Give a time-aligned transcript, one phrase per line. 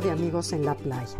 [0.00, 1.18] De amigos en la playa.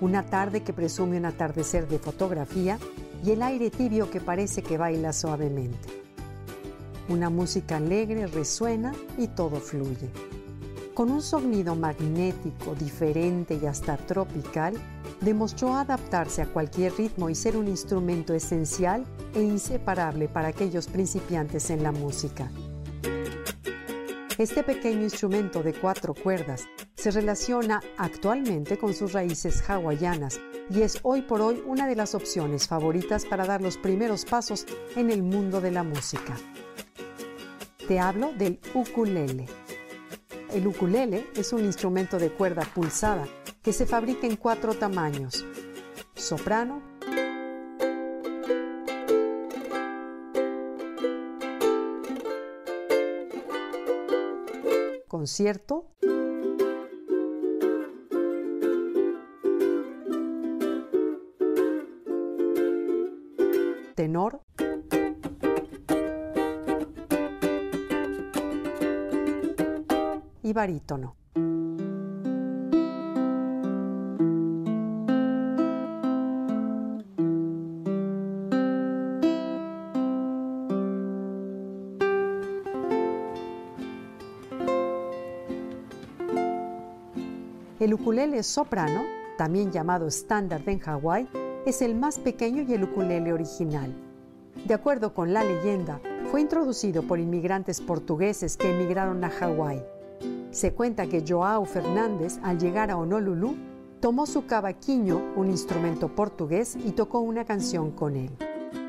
[0.00, 2.78] Una tarde que presume un atardecer de fotografía
[3.24, 5.88] y el aire tibio que parece que baila suavemente.
[7.08, 10.10] Una música alegre resuena y todo fluye.
[10.94, 14.74] Con un sonido magnético, diferente y hasta tropical,
[15.20, 21.70] demostró adaptarse a cualquier ritmo y ser un instrumento esencial e inseparable para aquellos principiantes
[21.70, 22.50] en la música.
[24.38, 26.64] Este pequeño instrumento de cuatro cuerdas
[27.04, 32.14] se relaciona actualmente con sus raíces hawaianas y es hoy por hoy una de las
[32.14, 34.64] opciones favoritas para dar los primeros pasos
[34.96, 36.34] en el mundo de la música.
[37.86, 39.44] Te hablo del ukulele.
[40.50, 43.28] El ukulele es un instrumento de cuerda pulsada
[43.62, 45.44] que se fabrica en cuatro tamaños.
[46.14, 46.80] Soprano,
[55.06, 55.84] concierto,
[64.04, 64.38] tenor,
[70.42, 71.16] y barítono.
[87.80, 89.02] El ukulele soprano,
[89.38, 91.26] también llamado estándar en Hawái,
[91.66, 93.92] es el más pequeño y el ukulele original.
[94.66, 99.82] De acuerdo con la leyenda, fue introducido por inmigrantes portugueses que emigraron a Hawái.
[100.50, 103.56] Se cuenta que Joao Fernández, al llegar a Honolulu,
[104.00, 108.30] tomó su cavaquinho, un instrumento portugués, y tocó una canción con él.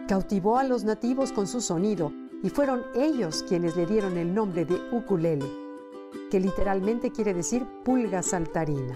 [0.07, 2.11] Cautivó a los nativos con su sonido
[2.43, 5.45] y fueron ellos quienes le dieron el nombre de ukulele,
[6.29, 8.93] que literalmente quiere decir pulga saltarina.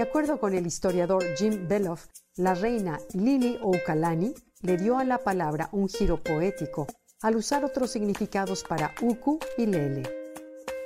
[0.00, 2.06] De acuerdo con el historiador Jim Beloff,
[2.36, 6.86] la reina Lili Oukalani le dio a la palabra un giro poético
[7.20, 10.04] al usar otros significados para uku y lele,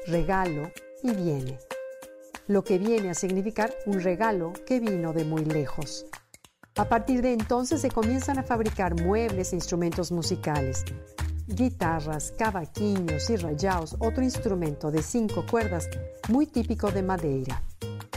[0.09, 0.69] regalo
[1.05, 1.61] y viene,
[2.49, 6.07] lo que viene a significar un regalo que vino de muy lejos.
[6.75, 10.85] A partir de entonces se comienzan a fabricar muebles e instrumentos musicales,
[11.47, 15.89] guitarras, cavaquinhos y rayaos, otro instrumento de cinco cuerdas
[16.29, 17.63] muy típico de Madeira.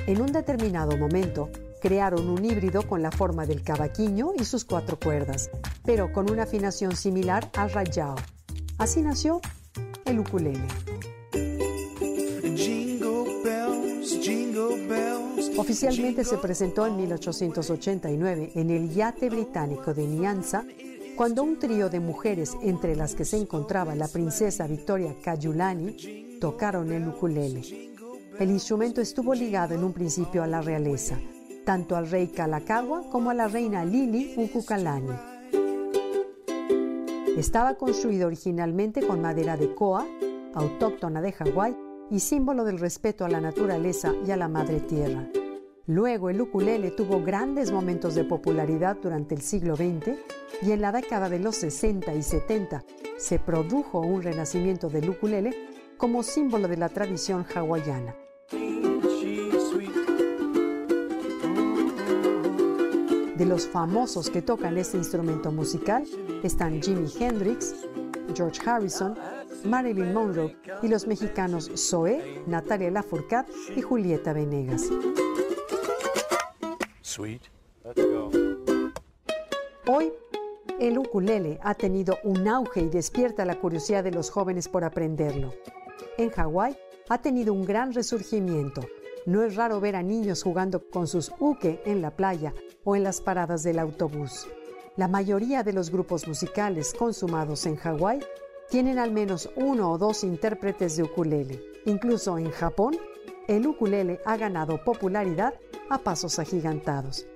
[0.07, 1.49] En un determinado momento,
[1.81, 5.49] crearon un híbrido con la forma del cavaquinho y sus cuatro cuerdas,
[5.83, 8.15] pero con una afinación similar al rayao.
[8.77, 9.41] Así nació
[10.05, 10.65] el ukulele.
[15.57, 20.63] Oficialmente se presentó en 1889 en el yate británico de Nyanza,
[21.17, 26.93] cuando un trío de mujeres, entre las que se encontraba la princesa Victoria Kayulani, tocaron
[26.93, 27.96] el ukulele.
[28.39, 31.17] El instrumento estuvo ligado en un principio a la realeza,
[31.65, 35.15] tanto al rey Kalakaua como a la reina Lili Ukukalani.
[37.35, 40.05] Estaba construido originalmente con madera de koa,
[40.53, 41.75] autóctona de Hawái
[42.11, 45.27] y símbolo del respeto a la naturaleza y a la madre tierra.
[45.87, 50.11] Luego el ukulele tuvo grandes momentos de popularidad durante el siglo XX
[50.61, 52.83] y en la década de los 60 y 70
[53.17, 55.55] se produjo un renacimiento del ukulele
[55.97, 58.26] como símbolo de la tradición hawaiana.
[63.37, 66.03] De los famosos que tocan este instrumento musical
[66.41, 67.75] están Jimi Hendrix,
[68.33, 69.15] George Harrison,
[69.63, 74.89] Marilyn Monroe y los mexicanos Zoé, Natalia Lafourcade y Julieta Venegas.
[79.85, 80.11] Hoy,
[80.79, 85.53] el ukulele ha tenido un auge y despierta la curiosidad de los jóvenes por aprenderlo.
[86.17, 86.75] En Hawái
[87.07, 88.81] ha tenido un gran resurgimiento.
[89.27, 92.53] No es raro ver a niños jugando con sus uke en la playa
[92.85, 94.47] o en las paradas del autobús.
[94.95, 98.21] La mayoría de los grupos musicales consumados en Hawái
[98.69, 101.61] tienen al menos uno o dos intérpretes de ukulele.
[101.85, 102.95] Incluso en Japón,
[103.49, 105.55] el ukulele ha ganado popularidad
[105.89, 107.27] a pasos agigantados.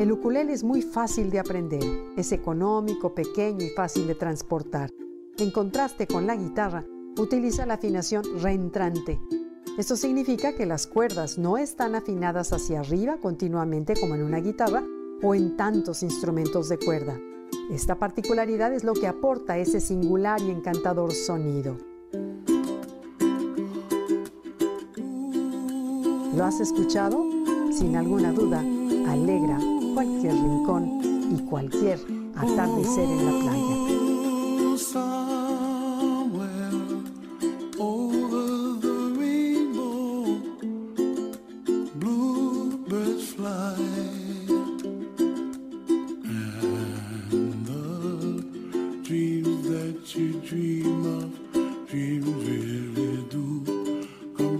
[0.00, 1.84] El ukulele es muy fácil de aprender,
[2.16, 4.88] es económico, pequeño y fácil de transportar.
[5.36, 6.86] En contraste con la guitarra,
[7.18, 9.20] utiliza la afinación reentrante.
[9.78, 14.82] Esto significa que las cuerdas no están afinadas hacia arriba continuamente como en una guitarra
[15.22, 17.18] o en tantos instrumentos de cuerda.
[17.70, 21.76] Esta particularidad es lo que aporta ese singular y encantador sonido.
[26.34, 27.24] ¿Lo has escuchado?
[27.72, 29.58] Sin alguna duda, alegra
[29.94, 31.00] cualquier rincón
[31.34, 31.98] y cualquier
[32.36, 34.05] atardecer en la playa.